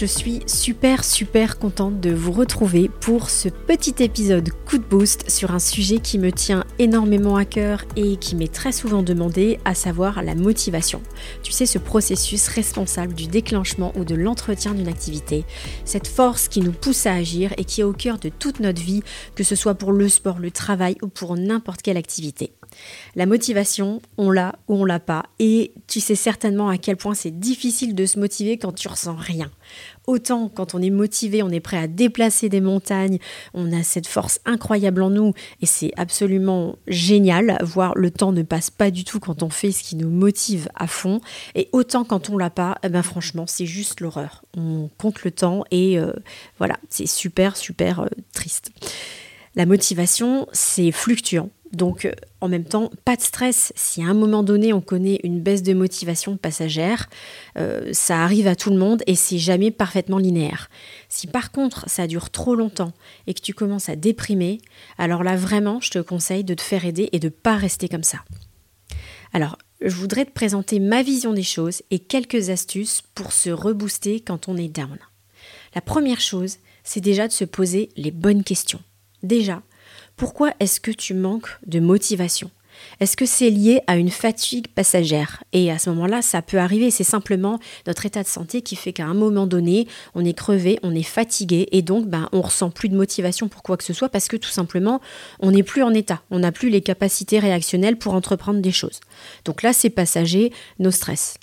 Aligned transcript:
Je 0.00 0.06
suis 0.06 0.40
super 0.46 1.04
super 1.04 1.58
contente 1.58 2.00
de 2.00 2.08
vous 2.08 2.32
retrouver 2.32 2.88
pour 2.88 3.28
ce 3.28 3.50
petit 3.50 4.02
épisode 4.02 4.48
coup 4.66 4.78
de 4.78 4.82
boost 4.82 5.28
sur 5.28 5.50
un 5.50 5.58
sujet 5.58 5.98
qui 5.98 6.18
me 6.18 6.32
tient 6.32 6.64
énormément 6.78 7.36
à 7.36 7.44
cœur 7.44 7.84
et 7.96 8.16
qui 8.16 8.34
m'est 8.34 8.50
très 8.50 8.72
souvent 8.72 9.02
demandé, 9.02 9.58
à 9.66 9.74
savoir 9.74 10.22
la 10.22 10.34
motivation. 10.34 11.02
Tu 11.42 11.52
sais, 11.52 11.66
ce 11.66 11.76
processus 11.76 12.48
responsable 12.48 13.12
du 13.12 13.26
déclenchement 13.26 13.92
ou 13.94 14.06
de 14.06 14.14
l'entretien 14.14 14.72
d'une 14.72 14.88
activité, 14.88 15.44
cette 15.84 16.08
force 16.08 16.48
qui 16.48 16.62
nous 16.62 16.72
pousse 16.72 17.04
à 17.04 17.12
agir 17.12 17.52
et 17.58 17.66
qui 17.66 17.82
est 17.82 17.84
au 17.84 17.92
cœur 17.92 18.18
de 18.18 18.30
toute 18.30 18.60
notre 18.60 18.80
vie, 18.80 19.02
que 19.34 19.44
ce 19.44 19.54
soit 19.54 19.74
pour 19.74 19.92
le 19.92 20.08
sport, 20.08 20.38
le 20.38 20.50
travail 20.50 20.96
ou 21.02 21.08
pour 21.08 21.36
n'importe 21.36 21.82
quelle 21.82 21.98
activité. 21.98 22.54
La 23.16 23.26
motivation, 23.26 24.00
on 24.16 24.30
l'a 24.30 24.56
ou 24.68 24.76
on 24.76 24.84
l'a 24.84 25.00
pas. 25.00 25.24
Et 25.38 25.72
tu 25.86 26.00
sais 26.00 26.14
certainement 26.14 26.68
à 26.68 26.78
quel 26.78 26.96
point 26.96 27.14
c'est 27.14 27.38
difficile 27.38 27.94
de 27.94 28.06
se 28.06 28.18
motiver 28.18 28.56
quand 28.58 28.72
tu 28.72 28.88
ressens 28.88 29.16
rien. 29.16 29.50
Autant 30.06 30.48
quand 30.48 30.74
on 30.74 30.82
est 30.82 30.90
motivé, 30.90 31.42
on 31.42 31.50
est 31.50 31.60
prêt 31.60 31.76
à 31.76 31.86
déplacer 31.86 32.48
des 32.48 32.60
montagnes, 32.60 33.18
on 33.54 33.72
a 33.72 33.82
cette 33.82 34.06
force 34.06 34.40
incroyable 34.44 35.02
en 35.02 35.10
nous 35.10 35.34
et 35.60 35.66
c'est 35.66 35.92
absolument 35.96 36.76
génial, 36.86 37.58
voir 37.62 37.94
le 37.94 38.10
temps 38.10 38.32
ne 38.32 38.42
passe 38.42 38.70
pas 38.70 38.90
du 38.90 39.04
tout 39.04 39.20
quand 39.20 39.42
on 39.42 39.50
fait 39.50 39.72
ce 39.72 39.82
qui 39.82 39.96
nous 39.96 40.10
motive 40.10 40.68
à 40.74 40.86
fond. 40.86 41.20
Et 41.54 41.68
autant 41.72 42.04
quand 42.04 42.30
on 42.30 42.38
l'a 42.38 42.50
pas, 42.50 42.78
eh 42.82 42.88
ben 42.88 43.02
franchement 43.02 43.44
c'est 43.46 43.66
juste 43.66 44.00
l'horreur. 44.00 44.44
On 44.56 44.90
compte 44.98 45.22
le 45.24 45.30
temps 45.30 45.64
et 45.70 45.98
euh, 45.98 46.12
voilà, 46.58 46.76
c'est 46.88 47.06
super 47.06 47.56
super 47.56 48.00
euh, 48.00 48.06
triste. 48.32 48.70
La 49.56 49.66
motivation, 49.66 50.46
c'est 50.52 50.92
fluctuant. 50.92 51.50
Donc 51.72 52.04
euh, 52.04 52.12
en 52.40 52.48
même 52.48 52.64
temps, 52.64 52.90
pas 53.04 53.16
de 53.16 53.20
stress. 53.20 53.72
Si 53.76 54.02
à 54.02 54.06
un 54.06 54.14
moment 54.14 54.42
donné 54.42 54.72
on 54.72 54.80
connaît 54.80 55.20
une 55.22 55.40
baisse 55.40 55.62
de 55.62 55.72
motivation 55.72 56.36
passagère, 56.36 57.08
euh, 57.58 57.90
ça 57.92 58.22
arrive 58.22 58.48
à 58.48 58.56
tout 58.56 58.70
le 58.70 58.76
monde 58.76 59.02
et 59.06 59.14
c'est 59.14 59.38
jamais 59.38 59.70
parfaitement 59.70 60.18
linéaire. 60.18 60.68
Si 61.08 61.26
par 61.26 61.52
contre 61.52 61.88
ça 61.88 62.06
dure 62.06 62.30
trop 62.30 62.54
longtemps 62.54 62.92
et 63.26 63.34
que 63.34 63.40
tu 63.40 63.54
commences 63.54 63.88
à 63.88 63.96
déprimer, 63.96 64.60
alors 64.98 65.22
là 65.22 65.36
vraiment 65.36 65.80
je 65.80 65.90
te 65.90 65.98
conseille 66.00 66.44
de 66.44 66.54
te 66.54 66.62
faire 66.62 66.84
aider 66.84 67.08
et 67.12 67.20
de 67.20 67.28
pas 67.28 67.56
rester 67.56 67.88
comme 67.88 68.04
ça. 68.04 68.18
Alors 69.32 69.56
je 69.80 69.94
voudrais 69.94 70.24
te 70.24 70.32
présenter 70.32 70.80
ma 70.80 71.02
vision 71.02 71.32
des 71.32 71.44
choses 71.44 71.82
et 71.90 72.00
quelques 72.00 72.50
astuces 72.50 73.02
pour 73.14 73.32
se 73.32 73.50
rebooster 73.50 74.20
quand 74.20 74.48
on 74.48 74.56
est 74.56 74.68
down. 74.68 74.98
La 75.74 75.80
première 75.80 76.20
chose, 76.20 76.56
c'est 76.82 77.00
déjà 77.00 77.28
de 77.28 77.32
se 77.32 77.44
poser 77.44 77.90
les 77.96 78.10
bonnes 78.10 78.42
questions. 78.42 78.82
Déjà, 79.22 79.62
pourquoi 80.20 80.52
est-ce 80.60 80.80
que 80.80 80.90
tu 80.90 81.14
manques 81.14 81.48
de 81.66 81.80
motivation? 81.80 82.50
Est-ce 83.00 83.16
que 83.16 83.24
c'est 83.24 83.48
lié 83.48 83.80
à 83.86 83.96
une 83.96 84.10
fatigue 84.10 84.68
passagère? 84.68 85.42
Et 85.54 85.70
à 85.70 85.78
ce 85.78 85.88
moment-là, 85.88 86.20
ça 86.20 86.42
peut 86.42 86.58
arriver, 86.58 86.90
c'est 86.90 87.04
simplement 87.04 87.58
notre 87.86 88.04
état 88.04 88.22
de 88.22 88.28
santé 88.28 88.60
qui 88.60 88.76
fait 88.76 88.92
qu'à 88.92 89.06
un 89.06 89.14
moment 89.14 89.46
donné, 89.46 89.88
on 90.14 90.22
est 90.22 90.34
crevé, 90.34 90.78
on 90.82 90.94
est 90.94 91.02
fatigué 91.02 91.68
et 91.72 91.80
donc 91.80 92.06
ben, 92.06 92.28
on 92.32 92.42
ressent 92.42 92.68
plus 92.68 92.90
de 92.90 92.96
motivation 92.96 93.48
pour 93.48 93.62
quoi 93.62 93.78
que 93.78 93.84
ce 93.84 93.94
soit 93.94 94.10
parce 94.10 94.28
que 94.28 94.36
tout 94.36 94.50
simplement, 94.50 95.00
on 95.38 95.52
n'est 95.52 95.62
plus 95.62 95.82
en 95.82 95.94
état, 95.94 96.20
on 96.30 96.40
n'a 96.40 96.52
plus 96.52 96.68
les 96.68 96.82
capacités 96.82 97.38
réactionnelles 97.38 97.96
pour 97.96 98.12
entreprendre 98.12 98.60
des 98.60 98.72
choses. 98.72 99.00
Donc 99.46 99.62
là, 99.62 99.72
c'est 99.72 99.88
passager, 99.88 100.52
nos 100.78 100.90
stress. 100.90 101.38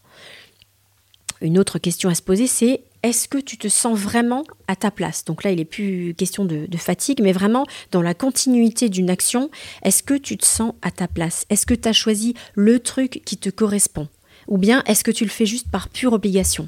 Une 1.42 1.58
autre 1.58 1.80
question 1.80 2.10
à 2.10 2.16
se 2.16 2.22
poser, 2.22 2.46
c'est 2.46 2.82
est-ce 3.08 3.30
que 3.30 3.38
tu 3.38 3.58
te 3.58 3.70
sens 3.70 3.98
vraiment 3.98 4.44
à 4.68 4.76
ta 4.76 4.92
place? 4.92 5.24
Donc 5.24 5.44
là, 5.44 5.52
il 5.52 5.58
n'est 5.58 5.66
plus 5.66 6.14
question 6.16 6.44
de, 6.44 6.68
fatigue, 6.78 7.22
mais 7.22 7.32
vraiment 7.32 7.66
dans 7.92 8.02
la 8.02 8.14
continuité 8.14 8.90
d'une 8.90 9.10
action, 9.10 9.50
est-ce 9.84 10.04
que 10.04 10.14
tu 10.14 10.38
te 10.38 10.46
sens 10.46 10.74
à 10.82 10.92
ta 10.92 11.08
place? 11.08 11.46
Est-ce 11.50 11.66
que 11.66 11.74
tu 11.74 11.88
as 11.88 11.94
choisi 11.94 12.34
le 12.54 12.80
truc 12.80 13.22
qui 13.26 13.38
te 13.38 13.50
correspond? 13.50 14.08
Ou 14.48 14.58
bien 14.58 14.84
est-ce 14.86 15.04
que 15.04 15.12
tu 15.12 15.24
le 15.24 15.30
fais 15.30 15.46
juste 15.46 15.72
par 15.72 15.90
pure 15.90 16.14
obligation? 16.14 16.68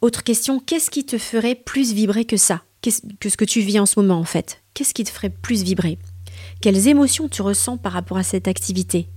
Autre 0.00 0.22
question, 0.22 0.60
qu'est-ce 0.60 0.90
qui 0.90 1.04
te 1.04 1.18
ferait 1.18 1.54
plus 1.54 1.92
vibrer 1.92 2.24
que 2.24 2.36
ça? 2.36 2.62
Que 2.82 2.90
ce 2.90 3.36
que 3.36 3.44
tu 3.44 3.60
vis 3.60 3.80
en 3.80 3.86
ce 3.86 4.00
moment 4.00 4.18
en 4.18 4.24
fait? 4.24 4.62
Qu'est-ce 4.74 4.94
qui 4.94 5.04
te 5.04 5.10
ferait 5.10 5.30
plus 5.30 5.62
vibrer? 5.62 5.98
Quelles 6.60 6.88
émotions 6.88 7.28
tu 7.28 7.42
ressens 7.42 7.76
par 7.76 7.92
rapport 7.92 8.16
à 8.16 8.22
cette 8.22 8.48
activité? 8.48 9.08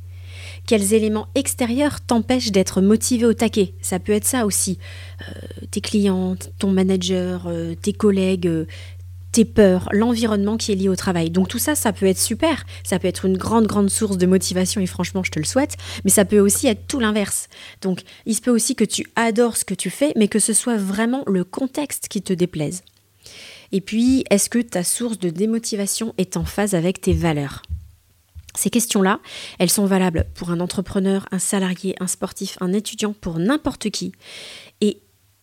Quels 0.68 0.94
éléments 0.94 1.28
extérieurs 1.36 2.02
t'empêchent 2.02 2.52
d'être 2.52 2.82
motivé 2.82 3.26
au 3.26 3.34
taquet 3.34 3.74
Ça 3.82 4.00
peut 4.00 4.14
être 4.14 4.26
ça 4.26 4.46
aussi. 4.46 4.78
Euh, 5.22 5.66
tes 5.70 5.82
clients, 5.82 6.36
ton 6.60 6.72
manager, 6.72 7.48
euh, 7.48 7.76
tes 7.76 7.94
collègues, 7.94 8.48
euh, 8.48 8.66
tes 9.32 9.46
peurs, 9.46 9.88
l'environnement 9.92 10.58
qui 10.58 10.72
est 10.72 10.76
lié 10.76 10.90
au 10.90 10.96
travail. 10.96 11.30
Donc 11.30 11.48
tout 11.48 11.58
ça, 11.58 11.76
ça 11.76 11.94
peut 11.94 12.06
être 12.06 12.20
super. 12.20 12.66
Ça 12.84 13.00
peut 13.00 13.08
être 13.08 13.26
une 13.26 13.38
grande, 13.38 13.66
grande 13.66 13.90
source 13.90 14.18
de 14.18 14.26
motivation 14.26 14.82
et 14.82 14.88
franchement, 14.88 15.24
je 15.24 15.32
te 15.32 15.40
le 15.40 15.46
souhaite. 15.46 15.78
Mais 16.04 16.12
ça 16.12 16.26
peut 16.26 16.40
aussi 16.40 16.68
être 16.68 16.88
tout 16.88 17.00
l'inverse. 17.00 17.48
Donc 17.82 18.02
il 18.26 18.36
se 18.36 18.42
peut 18.42 18.52
aussi 18.52 18.76
que 18.76 18.84
tu 18.84 19.06
adores 19.16 19.58
ce 19.58 19.66
que 19.66 19.74
tu 19.74 19.90
fais, 19.90 20.14
mais 20.16 20.28
que 20.28 20.40
ce 20.40 20.54
soit 20.54 20.78
vraiment 20.78 21.24
le 21.28 21.44
contexte 21.44 22.08
qui 22.08 22.22
te 22.22 22.34
déplaise. 22.34 22.84
Et 23.72 23.80
puis, 23.80 24.26
est-ce 24.30 24.50
que 24.50 24.60
ta 24.60 24.84
source 24.84 25.18
de 25.18 25.30
démotivation 25.30 26.14
est 26.18 26.36
en 26.36 26.44
phase 26.44 26.76
avec 26.76 27.00
tes 27.00 27.14
valeurs? 27.14 27.62
Ces 28.56 28.70
questions-là, 28.70 29.20
elles 29.60 29.70
sont 29.70 29.86
valables 29.86 30.26
pour 30.36 30.52
un 30.52 30.60
entrepreneur, 30.60 31.26
un 31.32 31.40
salarié, 31.40 31.96
un 32.00 32.08
sportif, 32.08 32.58
un 32.62 32.74
étudiant, 32.74 33.14
pour 33.14 33.40
n'importe 33.40 33.90
qui. 33.90 34.12
Et 34.82 35.02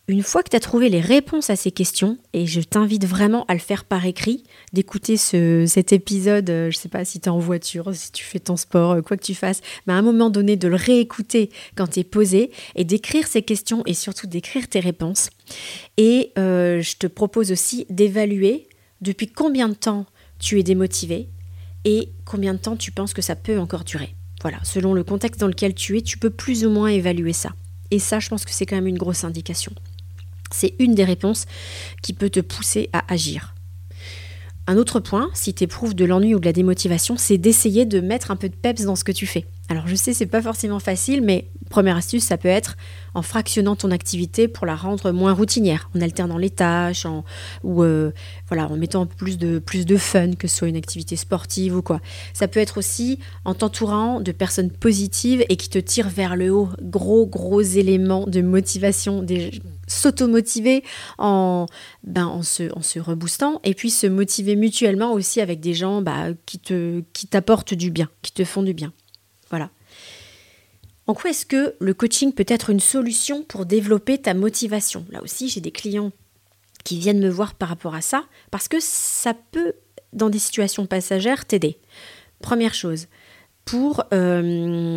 une 0.09 0.23
fois 0.23 0.41
que 0.41 0.49
tu 0.49 0.55
as 0.55 0.59
trouvé 0.59 0.89
les 0.89 1.01
réponses 1.01 1.51
à 1.51 1.55
ces 1.55 1.69
questions, 1.69 2.17
et 2.33 2.47
je 2.47 2.61
t'invite 2.61 3.05
vraiment 3.05 3.45
à 3.47 3.53
le 3.53 3.59
faire 3.59 3.85
par 3.85 4.07
écrit, 4.07 4.43
d'écouter 4.73 5.17
cet 5.17 5.93
épisode, 5.93 6.49
euh, 6.49 6.71
je 6.71 6.77
ne 6.77 6.81
sais 6.81 6.89
pas 6.89 7.05
si 7.05 7.19
tu 7.19 7.27
es 7.27 7.29
en 7.29 7.37
voiture, 7.37 7.93
si 7.93 8.11
tu 8.11 8.23
fais 8.23 8.39
ton 8.39 8.57
sport, 8.57 8.93
euh, 8.93 9.01
quoi 9.03 9.17
que 9.17 9.23
tu 9.23 9.35
fasses, 9.35 9.61
mais 9.85 9.93
à 9.93 9.97
un 9.97 10.01
moment 10.01 10.31
donné 10.31 10.55
de 10.55 10.67
le 10.67 10.75
réécouter 10.75 11.51
quand 11.75 11.87
tu 11.87 11.99
es 11.99 12.03
posé 12.03 12.49
et 12.75 12.85
d'écrire 12.85 13.27
ces 13.27 13.43
questions 13.43 13.83
et 13.85 13.93
surtout 13.93 14.25
d'écrire 14.25 14.67
tes 14.67 14.79
réponses. 14.79 15.29
Et 15.97 16.31
euh, 16.39 16.81
je 16.81 16.97
te 16.97 17.05
propose 17.05 17.51
aussi 17.51 17.85
d'évaluer 17.91 18.67
depuis 19.01 19.27
combien 19.27 19.69
de 19.69 19.75
temps 19.75 20.07
tu 20.39 20.59
es 20.59 20.63
démotivé, 20.63 21.29
et 21.89 22.13
combien 22.23 22.53
de 22.53 22.59
temps 22.59 22.75
tu 22.75 22.91
penses 22.91 23.13
que 23.13 23.23
ça 23.23 23.35
peut 23.35 23.59
encore 23.59 23.83
durer. 23.83 24.13
Voilà, 24.43 24.59
selon 24.63 24.93
le 24.93 25.03
contexte 25.03 25.41
dans 25.41 25.47
lequel 25.47 25.73
tu 25.73 25.97
es, 25.97 26.01
tu 26.01 26.19
peux 26.19 26.29
plus 26.29 26.63
ou 26.63 26.69
moins 26.69 26.89
évaluer 26.89 27.33
ça. 27.33 27.49
Et 27.89 27.97
ça, 27.97 28.19
je 28.19 28.29
pense 28.29 28.45
que 28.45 28.51
c'est 28.51 28.67
quand 28.67 28.75
même 28.75 28.85
une 28.85 28.97
grosse 28.97 29.23
indication. 29.23 29.73
C'est 30.51 30.75
une 30.77 30.93
des 30.93 31.03
réponses 31.03 31.45
qui 32.03 32.13
peut 32.13 32.29
te 32.29 32.39
pousser 32.39 32.89
à 32.93 33.11
agir. 33.11 33.55
Un 34.69 34.77
autre 34.77 34.99
point, 34.99 35.31
si 35.33 35.55
tu 35.55 35.63
éprouves 35.63 35.95
de 35.95 36.05
l'ennui 36.05 36.35
ou 36.35 36.39
de 36.39 36.45
la 36.45 36.53
démotivation, 36.53 37.17
c'est 37.17 37.39
d'essayer 37.39 37.87
de 37.87 38.01
mettre 38.01 38.29
un 38.29 38.35
peu 38.35 38.49
de 38.49 38.55
peps 38.55 38.83
dans 38.83 38.95
ce 38.95 39.03
que 39.03 39.11
tu 39.11 39.25
fais. 39.25 39.47
Alors 39.67 39.87
je 39.87 39.95
sais, 39.95 40.13
c'est 40.13 40.27
pas 40.27 40.43
forcément 40.43 40.77
facile, 40.77 41.23
mais 41.23 41.49
première 41.71 41.97
astuce, 41.97 42.23
ça 42.23 42.37
peut 42.37 42.49
être 42.49 42.77
en 43.15 43.23
fractionnant 43.23 43.75
ton 43.75 43.89
activité 43.89 44.47
pour 44.47 44.67
la 44.67 44.75
rendre 44.75 45.11
moins 45.11 45.33
routinière, 45.33 45.89
en 45.95 46.01
alternant 46.01 46.37
les 46.37 46.51
tâches, 46.51 47.07
en, 47.07 47.25
ou 47.63 47.81
euh, 47.81 48.11
voilà, 48.47 48.67
en 48.67 48.77
mettant 48.77 49.07
plus 49.07 49.39
de, 49.39 49.57
plus 49.57 49.87
de 49.87 49.97
fun, 49.97 50.33
que 50.33 50.47
ce 50.47 50.57
soit 50.57 50.67
une 50.67 50.77
activité 50.77 51.15
sportive 51.15 51.75
ou 51.75 51.81
quoi. 51.81 51.99
Ça 52.33 52.47
peut 52.47 52.59
être 52.59 52.77
aussi 52.77 53.17
en 53.45 53.55
t'entourant 53.55 54.21
de 54.21 54.31
personnes 54.31 54.69
positives 54.69 55.43
et 55.49 55.55
qui 55.55 55.69
te 55.69 55.79
tirent 55.79 56.09
vers 56.09 56.35
le 56.35 56.51
haut. 56.51 56.69
Gros, 56.79 57.25
gros 57.25 57.61
éléments 57.61 58.27
de 58.27 58.41
motivation, 58.41 59.23
s'auto-motiver 59.89 60.83
en, 61.17 61.65
ben, 62.03 62.27
en, 62.27 62.43
se, 62.43 62.71
en 62.71 63.03
reboostant 63.03 63.59
et 63.65 63.73
puis 63.73 63.89
se 63.89 64.07
motiver 64.07 64.55
mutuellement 64.55 65.11
aussi 65.11 65.41
avec 65.41 65.59
des 65.59 65.73
gens 65.73 66.01
bah, 66.01 66.27
qui, 66.45 66.59
te, 66.59 67.03
qui 67.11 67.27
t'apportent 67.27 67.73
du 67.73 67.91
bien, 67.91 68.09
qui 68.21 68.31
te 68.31 68.45
font 68.45 68.63
du 68.63 68.73
bien. 68.73 68.93
Voilà. 69.49 69.69
En 71.07 71.15
quoi 71.15 71.31
est-ce 71.31 71.45
que 71.45 71.75
le 71.79 71.93
coaching 71.93 72.33
peut 72.33 72.45
être 72.47 72.69
une 72.69 72.79
solution 72.79 73.43
pour 73.43 73.65
développer 73.65 74.19
ta 74.19 74.35
motivation? 74.35 75.05
Là 75.09 75.23
aussi, 75.23 75.49
j'ai 75.49 75.59
des 75.59 75.71
clients 75.71 76.11
qui 76.83 76.99
viennent 76.99 77.19
me 77.19 77.29
voir 77.29 77.55
par 77.55 77.69
rapport 77.69 77.95
à 77.95 78.01
ça, 78.01 78.25
parce 78.51 78.67
que 78.67 78.77
ça 78.79 79.33
peut, 79.33 79.73
dans 80.13 80.29
des 80.29 80.39
situations 80.39 80.85
passagères, 80.85 81.45
t'aider. 81.45 81.79
Première 82.41 82.73
chose, 82.73 83.07
pour 83.65 84.03
euh, 84.13 84.95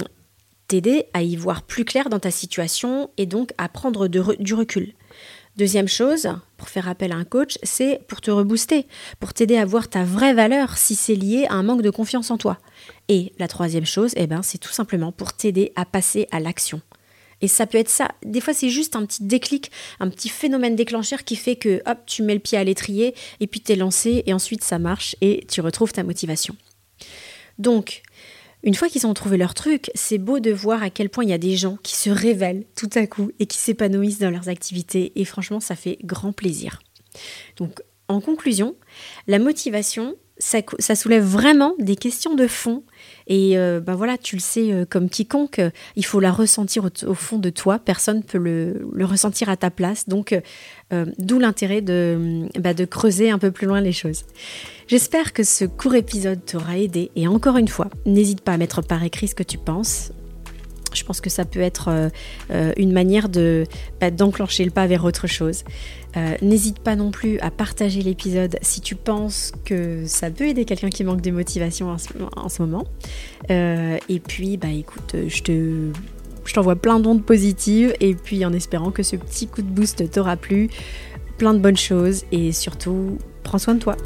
à 1.12 1.22
y 1.22 1.36
voir 1.36 1.62
plus 1.62 1.84
clair 1.84 2.08
dans 2.08 2.20
ta 2.20 2.30
situation 2.30 3.10
et 3.16 3.26
donc 3.26 3.52
à 3.58 3.69
prendre 3.69 4.08
du 4.08 4.54
recul. 4.54 4.94
Deuxième 5.56 5.88
chose, 5.88 6.28
pour 6.56 6.70
faire 6.70 6.88
appel 6.88 7.12
à 7.12 7.16
un 7.16 7.24
coach, 7.24 7.58
c'est 7.62 8.00
pour 8.08 8.22
te 8.22 8.30
rebooster, 8.30 8.86
pour 9.20 9.34
t'aider 9.34 9.58
à 9.58 9.66
voir 9.66 9.88
ta 9.90 10.02
vraie 10.02 10.32
valeur 10.32 10.78
si 10.78 10.94
c'est 10.94 11.14
lié 11.14 11.44
à 11.50 11.54
un 11.54 11.62
manque 11.62 11.82
de 11.82 11.90
confiance 11.90 12.30
en 12.30 12.38
toi. 12.38 12.58
Et 13.08 13.34
la 13.38 13.48
troisième 13.48 13.84
chose, 13.84 14.12
eh 14.16 14.26
ben, 14.26 14.42
c'est 14.42 14.56
tout 14.56 14.72
simplement 14.72 15.12
pour 15.12 15.34
t'aider 15.34 15.72
à 15.76 15.84
passer 15.84 16.26
à 16.30 16.40
l'action. 16.40 16.80
Et 17.42 17.48
ça 17.48 17.66
peut 17.66 17.76
être 17.76 17.90
ça. 17.90 18.12
Des 18.24 18.40
fois, 18.40 18.54
c'est 18.54 18.70
juste 18.70 18.96
un 18.96 19.04
petit 19.04 19.24
déclic, 19.24 19.70
un 20.00 20.08
petit 20.08 20.30
phénomène 20.30 20.74
déclencheur 20.74 21.22
qui 21.22 21.36
fait 21.36 21.56
que, 21.56 21.82
hop, 21.84 21.98
tu 22.06 22.22
mets 22.22 22.34
le 22.34 22.40
pied 22.40 22.56
à 22.56 22.64
l'étrier 22.64 23.14
et 23.40 23.46
puis 23.46 23.60
t'es 23.60 23.76
lancé 23.76 24.22
et 24.24 24.32
ensuite 24.32 24.64
ça 24.64 24.78
marche 24.78 25.16
et 25.20 25.44
tu 25.50 25.60
retrouves 25.60 25.92
ta 25.92 26.02
motivation. 26.02 26.56
Donc, 27.58 28.02
une 28.62 28.75
fois 28.75 28.88
qu'ils 28.88 29.06
ont 29.06 29.14
trouvé 29.14 29.37
leur 29.37 29.55
truc, 29.55 29.91
c'est 29.94 30.19
beau 30.19 30.38
de 30.38 30.53
voir 30.53 30.82
à 30.82 30.91
quel 30.91 31.09
point 31.11 31.25
il 31.25 31.31
y 31.31 31.35
a 31.35 31.38
des 31.38 31.56
gens 31.56 31.79
qui 31.82 31.97
se 31.97 32.11
révèlent 32.11 32.64
tout 32.76 32.91
à 32.94 33.06
coup 33.06 33.32
et 33.38 33.47
qui 33.47 33.59
s'épanouissent 33.59 34.20
dans 34.20 34.31
leurs 34.31 34.49
activités. 34.49 35.12
Et 35.17 35.25
franchement, 35.25 35.61
ça 35.61 35.75
fait 35.75 35.99
grand 36.05 36.32
plaisir. 36.32 36.81
Donc, 37.56 37.81
en 38.09 38.20
conclusion, 38.20 38.76
la 39.26 39.38
motivation, 39.38 40.17
ça, 40.38 40.94
soulève 40.94 41.25
vraiment 41.25 41.75
des 41.79 41.97
questions 41.97 42.35
de 42.35 42.47
fond. 42.47 42.85
Et 43.26 43.56
ben 43.56 43.94
voilà, 43.94 44.19
tu 44.19 44.36
le 44.36 44.40
sais 44.40 44.72
euh, 44.72 44.84
comme 44.88 45.08
quiconque, 45.08 45.58
euh, 45.58 45.70
il 45.96 46.04
faut 46.04 46.20
la 46.20 46.30
ressentir 46.30 46.88
au, 47.06 47.14
fond 47.14 47.38
de 47.38 47.50
toi. 47.50 47.78
Personne 47.78 48.19
ne 48.19 48.22
peut 48.22 48.38
le, 48.38 49.04
ressentir 49.04 49.48
à 49.48 49.56
ta 49.56 49.70
place. 49.70 50.08
Donc, 50.08 50.38
d'où 51.19 51.38
l'intérêt 51.38 51.80
de, 51.80 52.46
bah, 52.58 52.74
de 52.74 52.84
creuser 52.84 53.30
un 53.30 53.38
peu 53.38 53.50
plus 53.50 53.66
loin 53.66 53.80
les 53.80 53.92
choses. 53.92 54.24
J'espère 54.88 55.32
que 55.32 55.42
ce 55.42 55.64
court 55.64 55.94
épisode 55.94 56.44
t'aura 56.44 56.78
aidé. 56.78 57.10
Et 57.16 57.26
encore 57.26 57.56
une 57.56 57.69
fois, 57.69 57.88
n'hésite 58.04 58.42
pas 58.42 58.52
à 58.52 58.56
mettre 58.58 58.82
par 58.82 59.02
écrit 59.02 59.28
ce 59.28 59.34
que 59.34 59.42
tu 59.42 59.56
penses. 59.56 60.12
Je 60.94 61.05
pense 61.05 61.21
que 61.21 61.31
ça 61.31 61.44
peut 61.44 61.61
être 61.61 61.89
euh, 61.89 62.09
euh, 62.50 62.73
une 62.77 62.93
manière 62.93 63.29
de 63.29 63.65
bah, 64.00 64.11
d'enclencher 64.11 64.65
le 64.65 64.71
pas 64.71 64.87
vers 64.87 65.05
autre 65.05 65.27
chose. 65.27 65.65
Euh, 66.17 66.35
n'hésite 66.43 66.81
pas 66.81 66.97
non 66.97 67.11
plus 67.11 67.39
à 67.41 67.50
partager 67.50 68.03
l'épisode 68.03 68.59
si 68.61 68.81
tu 68.81 68.94
penses 68.94 69.53
que 69.65 70.05
ça 70.06 70.31
peut 70.31 70.47
aider 70.47 70.65
quelqu'un 70.65 70.91
qui 70.91 71.05
manque 71.05 71.23
de 71.23 71.31
motivation 71.31 71.89
en 71.89 72.49
ce, 72.49 72.62
moment. 72.62 72.85
et 73.49 74.21
puis, 74.21 74.56
bah 74.56 74.69
écoute, 74.69 75.17
je 75.27 75.43
te 75.43 75.93
je 76.44 76.55
t'envoie 76.55 76.77
plein 76.77 76.99
d'ondes 76.99 77.25
positives 77.25 77.94
et 78.00 78.15
puis 78.15 78.44
en 78.44 78.53
espérant 78.53 78.91
que 78.91 79.03
ce 79.03 79.17
petit 79.17 79.47
coup 79.47 79.62
de 79.62 79.69
boost 79.69 80.11
t'aura 80.11 80.37
plu, 80.37 80.69
plein 81.39 81.55
de 81.55 81.61
bonnes 81.61 81.77
choses 81.77 82.25
et 82.33 82.53
surtout, 82.53 83.19
prends 83.43 83.59
soin 83.59 83.75
de 83.75 83.81
toi. 83.81 83.97